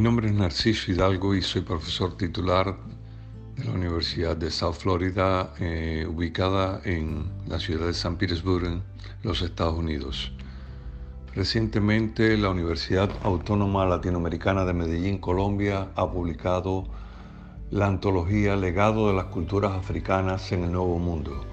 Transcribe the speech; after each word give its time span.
Mi 0.00 0.04
nombre 0.04 0.28
es 0.28 0.32
Narciso 0.32 0.90
Hidalgo 0.90 1.34
y 1.34 1.42
soy 1.42 1.60
profesor 1.60 2.16
titular 2.16 2.74
de 3.54 3.64
la 3.66 3.72
Universidad 3.72 4.34
de 4.34 4.50
South 4.50 4.76
Florida, 4.76 5.52
eh, 5.60 6.06
ubicada 6.08 6.80
en 6.84 7.30
la 7.46 7.60
ciudad 7.60 7.86
de 7.86 7.92
San 7.92 8.16
Petersburg, 8.16 8.64
en 8.64 8.82
los 9.22 9.42
Estados 9.42 9.78
Unidos. 9.78 10.32
Recientemente, 11.34 12.38
la 12.38 12.48
Universidad 12.48 13.10
Autónoma 13.22 13.84
Latinoamericana 13.84 14.64
de 14.64 14.72
Medellín, 14.72 15.18
Colombia, 15.18 15.90
ha 15.94 16.10
publicado 16.10 16.86
la 17.70 17.86
antología 17.86 18.56
Legado 18.56 19.08
de 19.08 19.12
las 19.12 19.26
Culturas 19.26 19.72
Africanas 19.72 20.50
en 20.52 20.64
el 20.64 20.72
Nuevo 20.72 20.98
Mundo. 20.98 21.44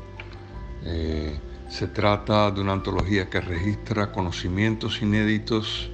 Eh, 0.86 1.38
se 1.68 1.90
trata 1.90 2.50
de 2.52 2.62
una 2.62 2.72
antología 2.72 3.30
que 3.30 3.42
registra 3.42 4.14
conocimientos 4.14 5.02
inéditos 5.02 5.92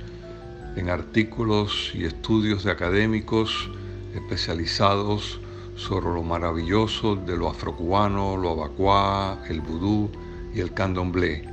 en 0.75 0.89
artículos 0.89 1.91
y 1.93 2.05
estudios 2.05 2.63
de 2.63 2.71
académicos 2.71 3.69
especializados 4.15 5.39
sobre 5.75 6.07
lo 6.07 6.23
maravilloso 6.23 7.15
de 7.15 7.35
lo 7.35 7.49
afrocubano, 7.49 8.37
lo 8.37 8.51
abacuá, 8.51 9.43
el 9.49 9.61
vudú 9.61 10.09
y 10.53 10.59
el 10.59 10.73
candomblé. 10.73 11.43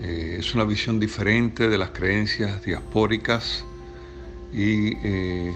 Eh, 0.00 0.36
es 0.40 0.54
una 0.54 0.64
visión 0.64 0.98
diferente 0.98 1.68
de 1.68 1.78
las 1.78 1.90
creencias 1.90 2.62
diaspóricas 2.64 3.64
y 4.52 4.96
eh, 5.04 5.54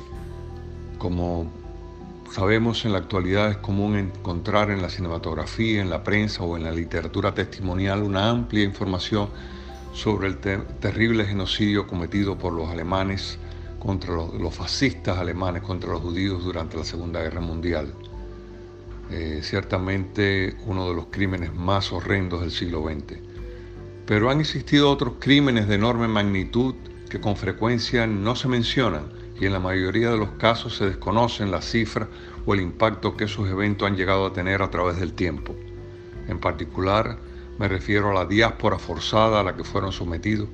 como 0.98 1.50
sabemos 2.32 2.84
en 2.84 2.92
la 2.92 2.98
actualidad 2.98 3.50
es 3.50 3.56
común 3.56 3.96
encontrar 3.96 4.70
en 4.70 4.82
la 4.82 4.88
cinematografía, 4.88 5.80
en 5.80 5.90
la 5.90 6.04
prensa 6.04 6.44
o 6.44 6.56
en 6.56 6.64
la 6.64 6.70
literatura 6.70 7.34
testimonial 7.34 8.02
una 8.02 8.30
amplia 8.30 8.62
información 8.62 9.28
sobre 9.96 10.28
el 10.28 10.36
terrible 10.36 11.24
genocidio 11.24 11.86
cometido 11.86 12.36
por 12.36 12.52
los 12.52 12.68
alemanes 12.68 13.38
contra 13.78 14.14
los, 14.14 14.54
fascistas 14.54 15.16
alemanes 15.16 15.62
contra 15.62 15.90
los 15.90 16.02
judíos 16.02 16.44
durante 16.44 16.76
la 16.76 16.84
Segunda 16.84 17.22
Guerra 17.22 17.40
Mundial. 17.40 17.94
Eh, 19.10 19.40
ciertamente 19.42 20.54
uno 20.66 20.90
de 20.90 20.94
los 20.94 21.06
crímenes 21.06 21.54
más 21.54 21.92
horrendos 21.92 22.42
del 22.42 22.50
siglo 22.50 22.84
XX. 22.84 23.18
Pero 24.04 24.30
han 24.30 24.40
existido 24.40 24.90
otros 24.90 25.14
crímenes 25.18 25.66
de 25.66 25.76
enorme 25.76 26.08
magnitud 26.08 26.74
que 27.08 27.18
con 27.18 27.34
frecuencia 27.34 28.06
no 28.06 28.36
se 28.36 28.48
mencionan 28.48 29.04
y 29.40 29.46
en 29.46 29.52
la 29.54 29.60
mayoría 29.60 30.10
de 30.10 30.18
los 30.18 30.30
casos 30.32 30.76
se 30.76 30.84
desconocen 30.84 31.50
las 31.50 31.70
cifras 31.70 32.08
o 32.44 32.52
el 32.52 32.60
impacto 32.60 33.16
que 33.16 33.24
esos 33.24 33.48
eventos 33.48 33.88
han 33.88 33.96
llegado 33.96 34.26
a 34.26 34.32
tener 34.34 34.60
a 34.60 34.70
través 34.70 34.98
del 34.98 35.14
tiempo. 35.14 35.54
En 36.28 36.38
particular, 36.38 37.16
me 37.58 37.68
refiero 37.68 38.10
a 38.10 38.14
la 38.14 38.26
diáspora 38.26 38.78
forzada 38.78 39.40
a 39.40 39.42
la 39.42 39.56
que 39.56 39.64
fueron 39.64 39.92
sometidos 39.92 40.48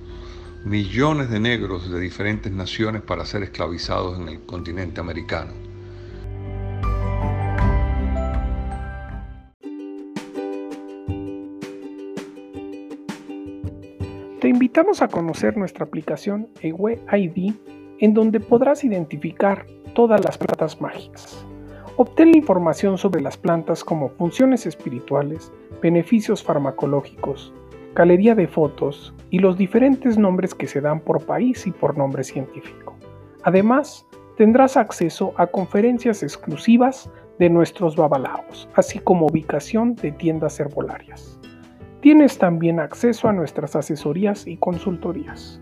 millones 0.64 1.28
de 1.31 1.41
negros 1.41 1.91
de 1.91 1.98
diferentes 1.98 2.53
naciones 2.53 3.03
para 3.03 3.25
ser 3.25 3.42
esclavizados 3.42 4.19
en 4.19 4.28
el 4.28 4.42
continente 4.42 5.00
americano. 5.00 5.53
Te 14.41 14.48
invitamos 14.48 15.03
a 15.03 15.08
conocer 15.08 15.56
nuestra 15.56 15.84
aplicación 15.84 16.48
EWE 16.61 17.00
ID 17.12 17.55
en 18.00 18.14
donde 18.14 18.41
podrás 18.41 18.83
identificar 18.83 19.67
todas 19.95 20.25
las 20.25 20.36
plantas 20.36 20.80
mágicas. 20.80 21.47
Obtén 21.96 22.34
información 22.34 22.96
sobre 22.96 23.20
las 23.20 23.36
plantas 23.36 23.84
como 23.84 24.08
funciones 24.08 24.64
espirituales, 24.64 25.52
beneficios 25.82 26.42
farmacológicos, 26.42 27.52
galería 27.94 28.34
de 28.34 28.48
fotos 28.48 29.14
y 29.28 29.40
los 29.40 29.58
diferentes 29.58 30.16
nombres 30.16 30.54
que 30.54 30.66
se 30.66 30.80
dan 30.80 31.00
por 31.00 31.26
país 31.26 31.67
y 31.67 31.70
por 31.70 31.98
nombre 31.98 32.24
científico. 32.24 32.96
Además, 33.42 34.06
tendrás 34.39 34.78
acceso 34.78 35.34
a 35.36 35.46
conferencias 35.46 36.22
exclusivas 36.22 37.11
de 37.39 37.50
nuestros 37.50 37.94
babalaos, 37.94 38.68
así 38.74 38.98
como 38.98 39.27
ubicación 39.27 39.94
de 39.96 40.12
tiendas 40.12 40.58
herbolarias. 40.61 41.38
Tienes 42.00 42.38
también 42.38 42.80
acceso 42.80 43.28
a 43.28 43.33
nuestras 43.34 43.77
asesorías 43.77 44.46
y 44.46 44.56
consultorías. 44.56 45.61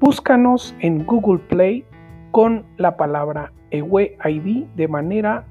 Búscanos 0.00 0.74
en 0.80 1.06
Google 1.06 1.38
Play 1.48 1.84
con 2.32 2.66
la 2.78 2.96
palabra 2.96 3.52
EWEID 3.70 4.66
de 4.74 4.88
manera 4.88 5.46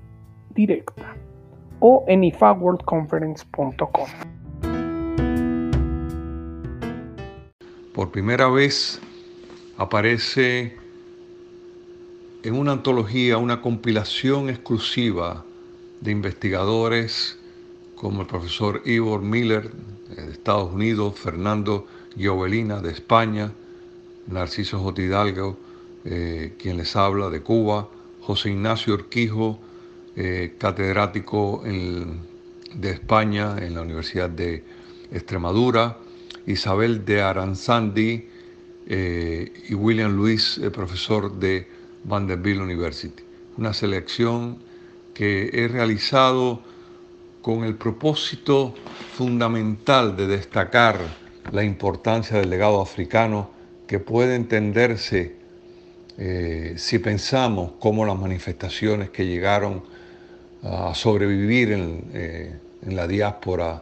directa 0.53 1.15
o 1.79 2.05
en 2.07 2.23
ifaworldconference.com. 2.23 4.07
Por 7.93 8.11
primera 8.11 8.47
vez 8.49 9.01
aparece 9.77 10.77
en 12.43 12.55
una 12.55 12.71
antología, 12.71 13.37
una 13.37 13.61
compilación 13.61 14.49
exclusiva 14.49 15.43
de 15.99 16.11
investigadores 16.11 17.37
como 17.95 18.21
el 18.21 18.27
profesor 18.27 18.81
Ivor 18.85 19.21
Miller 19.21 19.71
de 19.71 20.31
Estados 20.31 20.73
Unidos, 20.73 21.19
Fernando 21.19 21.85
Giovelina 22.17 22.81
de 22.81 22.91
España, 22.91 23.51
Narciso 24.27 24.79
J. 24.79 25.01
Hidalgo, 25.01 25.57
eh, 26.05 26.53
quien 26.57 26.77
les 26.77 26.95
habla 26.95 27.29
de 27.29 27.41
Cuba, 27.41 27.87
José 28.21 28.49
Ignacio 28.49 28.93
Urquijo, 28.95 29.59
eh, 30.15 30.55
catedrático 30.57 31.63
de 31.63 32.89
España 32.89 33.57
en 33.59 33.75
la 33.75 33.81
Universidad 33.81 34.29
de 34.29 34.63
Extremadura, 35.11 35.97
Isabel 36.45 37.05
de 37.05 37.21
Aranzandi 37.21 38.27
eh, 38.87 39.53
y 39.69 39.73
William 39.73 40.15
Luis, 40.15 40.59
profesor 40.73 41.33
de 41.39 41.67
Vanderbilt 42.03 42.61
University. 42.61 43.23
Una 43.57 43.73
selección 43.73 44.57
que 45.13 45.49
he 45.53 45.67
realizado 45.67 46.61
con 47.41 47.63
el 47.63 47.75
propósito 47.75 48.73
fundamental 49.13 50.15
de 50.15 50.27
destacar 50.27 50.99
la 51.51 51.63
importancia 51.63 52.37
del 52.37 52.49
legado 52.49 52.81
africano 52.81 53.49
que 53.87 53.99
puede 53.99 54.35
entenderse 54.35 55.35
eh, 56.17 56.75
si 56.77 56.99
pensamos 56.99 57.73
cómo 57.79 58.05
las 58.05 58.17
manifestaciones 58.17 59.09
que 59.09 59.25
llegaron 59.25 59.83
a 60.63 60.93
sobrevivir 60.93 61.71
eh, 61.71 62.55
en, 62.83 62.95
la 62.95 63.07
diáspora 63.07 63.81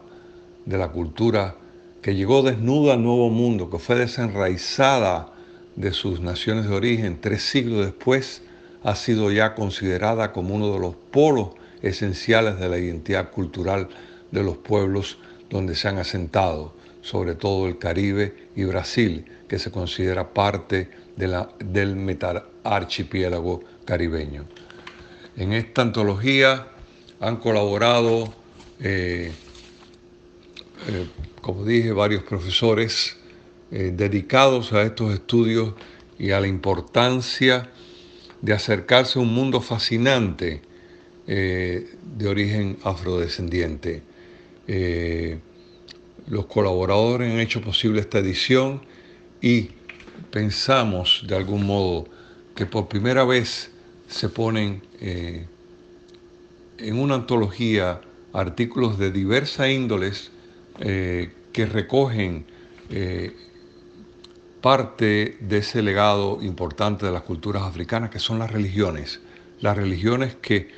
de 0.64 0.78
la 0.78 0.88
cultura, 0.88 1.56
que 2.00 2.14
llegó 2.14 2.42
desnuda 2.42 2.94
al 2.94 3.02
nuevo 3.02 3.28
mundo, 3.28 3.68
que 3.68 3.78
fue 3.78 3.96
desenraizada 3.96 5.32
de 5.76 5.92
sus 5.92 6.20
naciones 6.20 6.68
de 6.68 6.74
origen 6.74 7.20
tres 7.20 7.42
siglos 7.42 7.84
después, 7.84 8.42
ha 8.82 8.94
sido 8.94 9.30
ya 9.30 9.54
considerada 9.54 10.32
como 10.32 10.54
uno 10.54 10.72
de 10.72 10.78
los 10.78 10.94
polos 11.10 11.50
esenciales 11.82 12.58
de 12.58 12.68
la 12.68 12.78
identidad 12.78 13.30
cultural 13.30 13.88
de 14.30 14.42
los 14.42 14.56
pueblos 14.56 15.18
donde 15.50 15.74
se 15.74 15.88
han 15.88 15.98
asentado, 15.98 16.74
sobre 17.02 17.34
todo 17.34 17.66
el 17.66 17.78
Caribe 17.78 18.48
y 18.54 18.64
Brasil, 18.64 19.24
que 19.48 19.58
se 19.58 19.70
considera 19.70 20.32
parte 20.32 20.88
de 21.16 21.28
la, 21.28 21.48
del 21.58 21.96
metararchipiélago 21.96 23.62
caribeño. 23.84 24.46
En 25.36 25.52
esta 25.52 25.82
antología 25.82 26.66
han 27.20 27.36
colaborado, 27.36 28.34
eh, 28.80 29.30
eh, 30.88 31.06
como 31.40 31.64
dije, 31.64 31.92
varios 31.92 32.24
profesores 32.24 33.16
eh, 33.70 33.92
dedicados 33.94 34.72
a 34.72 34.82
estos 34.82 35.14
estudios 35.14 35.74
y 36.18 36.32
a 36.32 36.40
la 36.40 36.48
importancia 36.48 37.70
de 38.42 38.52
acercarse 38.52 39.18
a 39.18 39.22
un 39.22 39.32
mundo 39.32 39.60
fascinante 39.60 40.62
de 41.26 42.26
origen 42.26 42.76
afrodescendiente. 42.82 44.02
los 46.26 46.46
colaboradores 46.46 47.32
han 47.32 47.38
hecho 47.38 47.60
posible 47.60 48.00
esta 48.00 48.18
edición 48.18 48.82
y 49.40 49.70
pensamos 50.32 51.22
de 51.28 51.36
algún 51.36 51.66
modo 51.66 52.08
que 52.56 52.66
por 52.66 52.88
primera 52.88 53.24
vez 53.24 53.70
se 54.10 54.28
ponen 54.28 54.82
eh, 55.00 55.46
en 56.78 56.98
una 56.98 57.14
antología 57.14 58.00
artículos 58.32 58.98
de 58.98 59.12
diversas 59.12 59.70
índoles 59.70 60.32
eh, 60.80 61.32
que 61.52 61.66
recogen 61.66 62.44
eh, 62.90 63.34
parte 64.60 65.38
de 65.40 65.58
ese 65.58 65.82
legado 65.82 66.42
importante 66.42 67.06
de 67.06 67.12
las 67.12 67.22
culturas 67.22 67.62
africanas, 67.62 68.10
que 68.10 68.18
son 68.18 68.40
las 68.40 68.50
religiones. 68.50 69.20
Las 69.60 69.76
religiones 69.76 70.36
que 70.36 70.68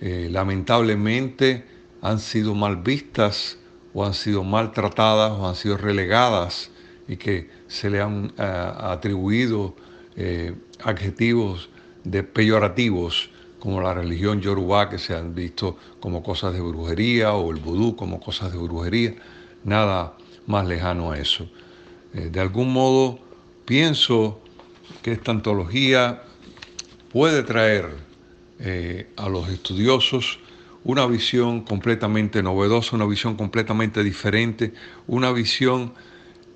lamentablemente 0.00 1.64
han 2.02 2.20
sido 2.20 2.54
mal 2.54 2.76
vistas 2.76 3.58
o 3.92 4.04
han 4.04 4.14
sido 4.14 4.44
maltratadas 4.44 5.32
o 5.32 5.48
han 5.48 5.56
sido 5.56 5.76
relegadas 5.76 6.70
y 7.08 7.16
que 7.16 7.50
se 7.66 7.90
le 7.90 8.00
han 8.00 8.32
atribuido 8.38 9.74
adjetivos 10.84 11.70
de 12.10 12.22
peyorativos 12.22 13.30
como 13.58 13.80
la 13.80 13.94
religión 13.94 14.40
yorubá 14.40 14.88
que 14.88 14.98
se 14.98 15.14
han 15.14 15.34
visto 15.34 15.76
como 16.00 16.22
cosas 16.22 16.52
de 16.52 16.60
brujería 16.60 17.32
o 17.34 17.50
el 17.50 17.60
vudú 17.60 17.96
como 17.96 18.20
cosas 18.20 18.52
de 18.52 18.58
brujería, 18.58 19.14
nada 19.64 20.14
más 20.46 20.66
lejano 20.66 21.12
a 21.12 21.18
eso. 21.18 21.48
Eh, 22.14 22.30
de 22.30 22.40
algún 22.40 22.72
modo 22.72 23.18
pienso 23.64 24.40
que 25.02 25.12
esta 25.12 25.32
antología 25.32 26.22
puede 27.12 27.42
traer 27.42 27.90
eh, 28.60 29.08
a 29.16 29.28
los 29.28 29.48
estudiosos 29.48 30.38
una 30.84 31.06
visión 31.06 31.62
completamente 31.62 32.42
novedosa, 32.42 32.96
una 32.96 33.04
visión 33.04 33.36
completamente 33.36 34.02
diferente, 34.02 34.72
una 35.06 35.32
visión 35.32 35.92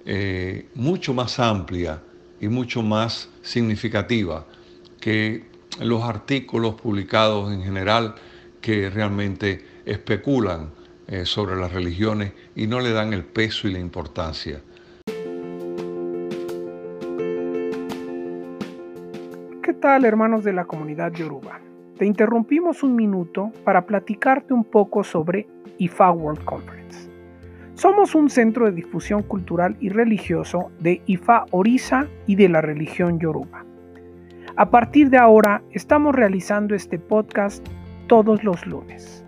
eh, 0.06 0.68
mucho 0.74 1.12
más 1.12 1.38
amplia 1.38 2.00
y 2.40 2.48
mucho 2.48 2.82
más 2.82 3.28
significativa 3.42 4.46
que 5.02 5.42
los 5.80 6.04
artículos 6.04 6.80
publicados 6.80 7.52
en 7.52 7.62
general 7.62 8.14
que 8.60 8.88
realmente 8.88 9.60
especulan 9.84 10.70
eh, 11.08 11.26
sobre 11.26 11.56
las 11.56 11.72
religiones 11.72 12.32
y 12.54 12.68
no 12.68 12.78
le 12.78 12.92
dan 12.92 13.12
el 13.12 13.24
peso 13.24 13.66
y 13.66 13.72
la 13.72 13.80
importancia. 13.80 14.60
¿Qué 19.60 19.72
tal 19.80 20.04
hermanos 20.04 20.44
de 20.44 20.52
la 20.52 20.66
comunidad 20.66 21.12
Yoruba? 21.12 21.58
Te 21.98 22.06
interrumpimos 22.06 22.84
un 22.84 22.94
minuto 22.94 23.50
para 23.64 23.84
platicarte 23.84 24.54
un 24.54 24.64
poco 24.64 25.02
sobre 25.02 25.48
IFA 25.78 26.12
World 26.12 26.44
Conference. 26.44 27.10
Somos 27.74 28.14
un 28.14 28.30
centro 28.30 28.66
de 28.66 28.72
difusión 28.72 29.24
cultural 29.24 29.76
y 29.80 29.88
religioso 29.88 30.70
de 30.78 31.02
IFA 31.06 31.46
Orisa 31.50 32.06
y 32.28 32.36
de 32.36 32.48
la 32.48 32.60
religión 32.60 33.18
Yoruba. 33.18 33.61
A 34.56 34.68
partir 34.68 35.08
de 35.08 35.16
ahora 35.16 35.62
estamos 35.70 36.14
realizando 36.14 36.74
este 36.74 36.98
podcast 36.98 37.66
todos 38.06 38.44
los 38.44 38.66
lunes. 38.66 39.24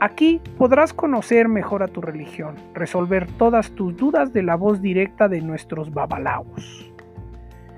Aquí 0.00 0.40
podrás 0.58 0.92
conocer 0.92 1.46
mejor 1.46 1.84
a 1.84 1.88
tu 1.88 2.00
religión, 2.00 2.56
resolver 2.74 3.28
todas 3.38 3.70
tus 3.76 3.96
dudas 3.96 4.32
de 4.32 4.42
la 4.42 4.56
voz 4.56 4.82
directa 4.82 5.28
de 5.28 5.40
nuestros 5.40 5.92
babalaos. 5.92 6.92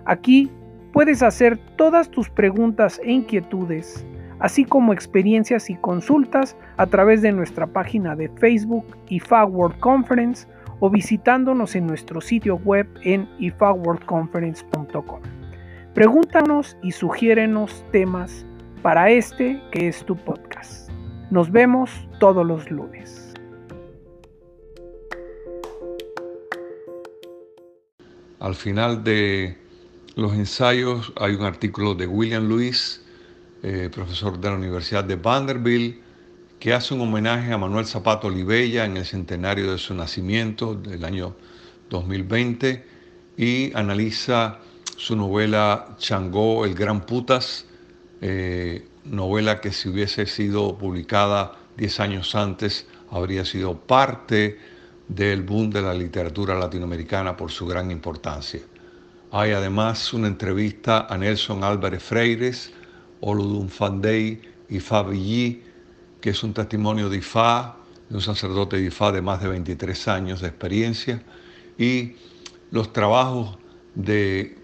Aquí 0.07 0.51
puedes 0.95 1.23
hacer 1.23 1.59
todas 1.77 2.11
tus 2.11 2.31
preguntas 2.31 3.03
e 3.05 3.13
inquietudes, 3.13 4.07
así 4.39 4.65
como 4.65 4.95
experiencias 4.95 5.69
y 5.69 5.75
consultas 5.75 6.57
a 6.79 6.87
través 6.87 7.21
de 7.21 7.33
nuestra 7.33 7.67
página 7.67 8.17
de 8.17 8.31
Facebook 8.31 8.97
IFA 9.11 9.45
World 9.45 9.79
Conference 9.79 10.49
o 10.81 10.89
visitándonos 10.89 11.77
en 11.77 11.87
nuestro 11.87 12.23
sitio 12.23 12.57
web 12.57 12.89
en 13.03 13.29
ifaworldconference.com. 13.39 15.42
Pregúntanos 15.95 16.75
y 16.83 16.93
sugiérenos 16.93 17.85
temas 17.93 18.47
para 18.81 19.11
este 19.11 19.61
que 19.71 19.89
es 19.89 20.03
tu 20.07 20.17
podcast. 20.17 20.89
Nos 21.31 21.53
vemos 21.53 21.91
todos 22.19 22.47
los 22.47 22.71
lunes. 22.71 23.35
Al 28.41 28.55
final 28.55 29.05
de 29.05 29.59
los 30.17 30.33
ensayos 30.33 31.13
hay 31.21 31.35
un 31.35 31.43
artículo 31.43 31.95
de 31.95 32.07
William 32.07 32.49
Lewis, 32.49 33.05
eh, 33.63 33.91
profesor 33.95 34.41
de 34.41 34.49
la 34.49 34.57
Universidad 34.57 35.05
de 35.05 35.17
Vanderbilt, 35.17 36.01
que 36.59 36.73
hace 36.73 36.95
un 36.95 37.03
homenaje 37.03 37.53
a 37.53 37.59
Manuel 37.59 37.85
Zapato 37.85 38.29
Olivella 38.29 38.87
en 38.87 38.97
el 38.97 39.05
centenario 39.05 39.71
de 39.71 39.77
su 39.77 39.93
nacimiento 39.93 40.75
del 40.75 41.05
año 41.05 41.37
2020 41.91 42.83
y 43.37 43.77
analiza 43.77 44.59
su 44.97 45.17
novela 45.17 45.97
Changó, 45.99 46.65
el 46.65 46.75
Gran 46.75 47.07
Putas, 47.07 47.67
eh, 48.21 48.87
novela 49.05 49.61
que 49.61 49.73
si 49.73 49.89
hubiese 49.89 50.27
sido 50.27 50.79
publicada 50.79 51.57
10 51.77 52.01
años 52.01 52.35
antes 52.35 52.87
habría 53.11 53.45
sido 53.45 53.79
parte 53.79 54.59
del 55.09 55.43
boom 55.43 55.71
de 55.71 55.83
la 55.83 55.95
literatura 55.95 56.55
latinoamericana 56.55 57.37
por 57.37 57.51
su 57.51 57.67
gran 57.67 57.91
importancia. 57.91 58.61
Hay 59.31 59.53
además 59.53 60.13
una 60.13 60.29
entrevista 60.29 61.07
a 61.09 61.19
Nelson 61.19 61.65
Álvarez 61.65 62.03
Freires, 62.03 62.73
Oludun 63.21 63.69
Fandey 63.69 64.41
y 64.69 64.81
Fabi 64.81 65.63
que 66.21 66.31
es 66.31 66.43
un 66.45 66.55
testimonio 66.55 67.09
de 67.09 67.19
Ifá, 67.19 67.77
de 68.09 68.15
un 68.15 68.23
sacerdote 68.23 68.77
de 68.77 68.87
Ifá 68.87 69.11
de 69.11 69.21
más 69.21 69.43
de 69.43 69.49
23 69.49 70.09
años 70.09 70.41
de 70.41 70.49
experiencia, 70.49 71.23
y 71.77 72.13
los 72.71 72.93
trabajos 72.93 73.59
de 73.97 74.62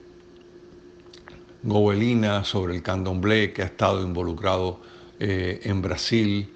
Gobelina 1.62 2.44
sobre 2.44 2.75
el 2.75 2.82
candomblé, 2.82 3.52
que 3.52 3.62
ha 3.62 3.66
estado 3.66 4.02
involucrado 4.02 4.81
eh, 5.19 5.60
en 5.64 5.82
Brasil, 5.82 6.49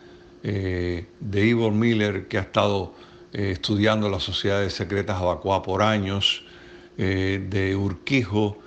eh, 0.45 1.07
de 1.21 1.47
Ivor 1.47 1.73
Miller, 1.73 2.27
que 2.27 2.37
ha 2.37 2.41
estado 2.41 2.95
eh, 3.33 3.53
estudiando 3.53 4.09
las 4.09 4.25
sociedades 4.25 4.73
secretas 4.73 5.21
Abacuá 5.21 5.63
por 5.63 5.83
años, 5.83 6.45
eh, 6.99 7.45
de 7.49 7.77
Urquijo, 7.77 8.59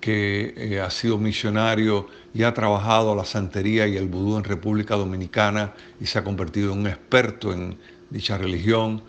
que 0.00 0.80
ha 0.82 0.90
sido 0.90 1.18
misionario 1.18 2.08
y 2.32 2.42
ha 2.42 2.54
trabajado 2.54 3.14
la 3.14 3.24
santería 3.24 3.86
y 3.86 3.96
el 3.96 4.08
vudú 4.08 4.38
en 4.38 4.44
República 4.44 4.96
Dominicana 4.96 5.74
y 6.00 6.06
se 6.06 6.18
ha 6.18 6.24
convertido 6.24 6.72
en 6.72 6.80
un 6.80 6.86
experto 6.86 7.52
en 7.52 7.78
dicha 8.08 8.38
religión, 8.38 9.02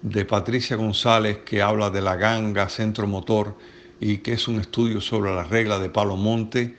de 0.00 0.24
Patricia 0.24 0.74
González, 0.74 1.38
que 1.44 1.62
habla 1.62 1.90
de 1.90 2.00
la 2.00 2.16
ganga, 2.16 2.68
centro 2.68 3.06
motor, 3.06 3.54
y 4.02 4.18
que 4.18 4.32
es 4.32 4.48
un 4.48 4.60
estudio 4.60 5.00
sobre 5.00 5.32
la 5.32 5.44
regla 5.44 5.78
de 5.78 5.88
Palo 5.88 6.16
Monte, 6.16 6.74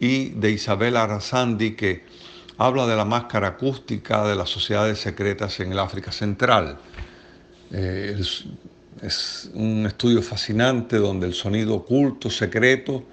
y 0.00 0.30
de 0.30 0.50
Isabel 0.50 0.96
Arrasandi, 0.96 1.76
que 1.76 2.02
habla 2.58 2.86
de 2.86 2.96
la 2.96 3.04
máscara 3.04 3.48
acústica 3.48 4.26
de 4.26 4.34
las 4.34 4.50
sociedades 4.50 4.98
secretas 4.98 5.60
en 5.60 5.70
el 5.70 5.78
África 5.78 6.10
Central. 6.10 6.76
Eh, 7.70 8.20
es 9.02 9.50
un 9.54 9.86
estudio 9.86 10.22
fascinante 10.22 10.96
donde 10.96 11.28
el 11.28 11.34
sonido 11.34 11.76
oculto, 11.76 12.30
secreto, 12.30 13.04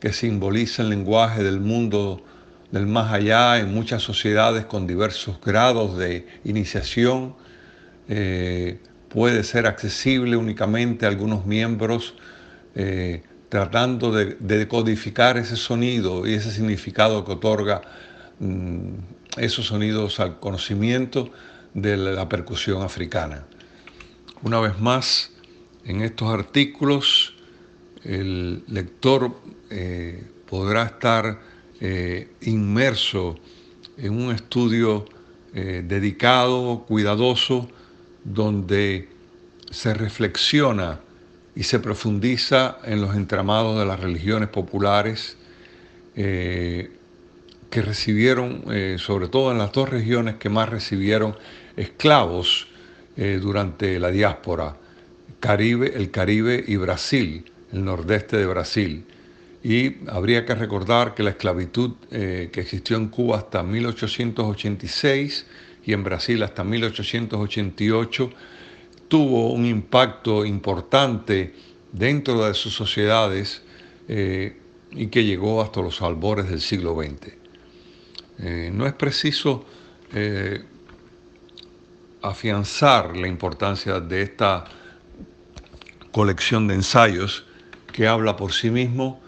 que 0.00 0.12
simboliza 0.12 0.82
el 0.82 0.88
lenguaje 0.88 1.42
del 1.42 1.60
mundo 1.60 2.22
del 2.70 2.86
más 2.86 3.12
allá 3.12 3.58
en 3.60 3.72
muchas 3.72 4.02
sociedades 4.02 4.64
con 4.64 4.86
diversos 4.86 5.38
grados 5.44 5.98
de 5.98 6.26
iniciación, 6.44 7.36
eh, 8.08 8.78
puede 9.10 9.44
ser 9.44 9.66
accesible 9.66 10.36
únicamente 10.36 11.04
a 11.04 11.10
algunos 11.10 11.46
miembros 11.46 12.14
eh, 12.74 13.22
tratando 13.48 14.10
de, 14.12 14.36
decodificar 14.40 15.36
ese 15.36 15.56
sonido 15.56 16.26
y 16.26 16.34
ese 16.34 16.50
significado 16.50 17.24
que 17.24 17.32
otorga 17.32 17.82
mm, 18.40 18.94
esos 19.36 19.66
sonidos 19.66 20.20
al 20.20 20.40
conocimiento 20.40 21.30
de 21.72 21.96
la 21.96 22.28
percusión 22.28 22.82
africana. 22.82 23.44
Una 24.42 24.60
vez 24.60 24.78
más, 24.80 25.30
en 25.84 26.02
estos 26.02 26.28
artículos 26.28 27.34
el 28.02 28.64
lector 28.68 29.34
eh, 29.70 30.22
podrá 30.46 30.84
estar 30.84 31.40
eh, 31.80 32.28
inmerso 32.42 33.36
en 33.96 34.12
un 34.12 34.34
estudio 34.34 35.06
dedicado, 35.54 36.84
cuidadoso, 36.84 37.68
donde 38.24 39.08
se 39.70 39.94
reflexiona 39.94 40.98
y 41.56 41.62
se 41.62 41.78
profundiza 41.78 42.78
en 42.84 43.00
los 43.00 43.14
entramados 43.14 43.78
de 43.78 43.86
las 43.86 44.00
religiones 44.00 44.48
populares 44.48 45.36
que 46.14 46.90
recibieron, 47.70 48.64
sobre 48.98 49.28
todo 49.28 49.50
en 49.50 49.58
las 49.58 49.72
dos 49.72 49.88
regiones 49.88 50.36
que 50.36 50.48
más 50.48 50.68
recibieron 50.68 51.36
esclavos 51.76 52.68
eh, 53.16 53.38
durante 53.40 54.00
la 54.00 54.10
diáspora, 54.10 54.76
Caribe, 55.38 55.92
el 55.94 56.10
Caribe 56.10 56.64
y 56.66 56.76
Brasil, 56.76 57.44
el 57.72 57.84
nordeste 57.84 58.36
de 58.36 58.46
Brasil. 58.46 59.04
Y 59.62 60.08
habría 60.08 60.44
que 60.44 60.54
recordar 60.54 61.14
que 61.14 61.22
la 61.22 61.30
esclavitud 61.30 61.92
eh, 62.10 62.50
que 62.52 62.60
existió 62.60 62.96
en 62.96 63.08
Cuba 63.08 63.38
hasta 63.38 63.62
1886 63.62 65.46
y 65.86 65.92
en 65.92 66.02
Brasil 66.02 66.42
hasta 66.42 66.64
1888 66.64 68.30
tuvo 69.14 69.52
un 69.52 69.64
impacto 69.64 70.44
importante 70.44 71.54
dentro 71.92 72.44
de 72.44 72.52
sus 72.52 72.74
sociedades 72.74 73.62
eh, 74.08 74.56
y 74.90 75.06
que 75.06 75.22
llegó 75.22 75.62
hasta 75.62 75.80
los 75.82 76.02
albores 76.02 76.48
del 76.48 76.60
siglo 76.60 76.96
XX. 77.00 77.32
no 78.72 78.88
es 78.88 78.92
preciso 78.94 79.64
afianzar 82.22 83.16
la 83.16 83.28
importancia 83.28 84.00
de 84.00 84.22
esta 84.22 84.64
colección 86.10 86.66
de 86.66 86.74
ensayos 86.74 87.46
que 87.92 88.08
habla 88.08 88.34
por 88.34 88.52
sí 88.52 88.68
mismo. 88.68 89.20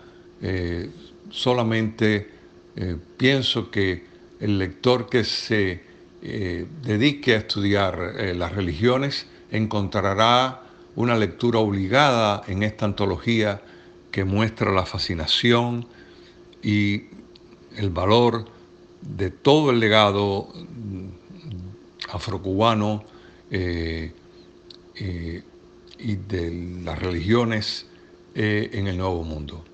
Eh, 0.43 0.91
solamente 1.31 2.29
eh, 2.75 2.97
pienso 3.17 3.71
que 3.71 4.05
el 4.41 4.59
lector 4.59 5.09
que 5.09 5.23
se 5.23 5.85
eh, 6.23 6.67
dedique 6.83 7.35
a 7.35 7.39
estudiar 7.39 7.97
las 8.35 8.51
religiones 8.53 9.29
encontrará 9.51 10.63
una 10.95 11.17
lectura 11.17 11.59
obligada 11.59 12.43
en 12.47 12.63
esta 12.63 12.87
antología 12.87 13.63
que 14.11 14.25
muestra 14.25 14.73
la 14.73 14.87
fascinación 14.87 15.87
y 16.63 17.05
el 17.77 17.91
valor 17.91 18.47
de 19.03 19.31
todo 19.31 19.71
el 19.71 19.79
legado 19.79 20.49
afrocubano 22.11 23.05
eh, 23.51 24.13
eh, 24.97 25.43
y 25.99 26.17
de 26.17 26.81
las 26.85 26.99
religiones 26.99 27.87
eh, 28.35 28.71
en 28.73 28.87
el 28.87 28.97
Nuevo 28.97 29.23
Mundo. 29.23 29.65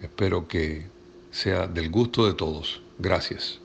Espero 0.00 0.48
que 0.48 0.86
sea 1.30 1.66
del 1.66 1.90
gusto 1.90 2.26
de 2.26 2.34
todos. 2.34 2.82
Gracias. 2.98 3.61